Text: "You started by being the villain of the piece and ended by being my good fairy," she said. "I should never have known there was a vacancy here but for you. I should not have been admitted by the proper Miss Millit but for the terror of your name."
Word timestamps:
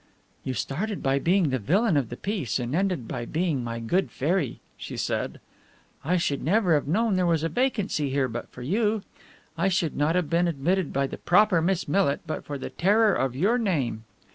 "You 0.43 0.55
started 0.55 1.03
by 1.03 1.19
being 1.19 1.51
the 1.51 1.59
villain 1.59 1.95
of 1.95 2.09
the 2.09 2.17
piece 2.17 2.57
and 2.57 2.73
ended 2.73 3.07
by 3.07 3.23
being 3.25 3.63
my 3.63 3.77
good 3.79 4.09
fairy," 4.09 4.59
she 4.75 4.97
said. 4.97 5.39
"I 6.03 6.17
should 6.17 6.43
never 6.43 6.73
have 6.73 6.87
known 6.87 7.13
there 7.17 7.27
was 7.27 7.43
a 7.43 7.49
vacancy 7.49 8.09
here 8.09 8.27
but 8.27 8.49
for 8.49 8.63
you. 8.63 9.03
I 9.59 9.67
should 9.67 9.95
not 9.95 10.15
have 10.15 10.27
been 10.27 10.47
admitted 10.47 10.91
by 10.91 11.05
the 11.05 11.19
proper 11.19 11.61
Miss 11.61 11.87
Millit 11.87 12.21
but 12.25 12.43
for 12.45 12.57
the 12.57 12.71
terror 12.71 13.13
of 13.13 13.35
your 13.35 13.59
name." 13.59 14.05